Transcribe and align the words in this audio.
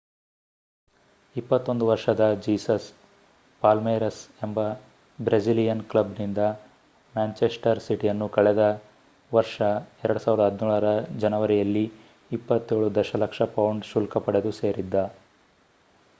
21 1.35 1.87
ವರ್ಷದ 1.87 2.23
Jesus 2.45 2.87
Palmeiras 3.61 4.21
ಎಂಬ 4.43 4.61
Brazilian 5.19 5.83
ಕ್ಲಬ್ನಿಂದ 5.83 6.41
ಮ್ಯಾನ್ಚೆಸ್ಟರ್ 7.15 7.79
ಸಿಟಿಯನ್ನು 7.79 8.29
ಕಳೆದ 8.29 8.63
ವರ್ಷ 9.31 9.57
2017ರ 10.05 10.87
ಜನವರಿಯಲ್ಲಿ 11.17 11.85
27 12.31 12.89
ದಶಲಕ್ಷ 12.95 13.49
ಪೌಂಡ್ 13.55 13.85
ಶುಲ್ಕ 13.85 14.17
ಪಡೆದು 14.17 14.53
ಸೇರಿದ್ದ 14.53 14.95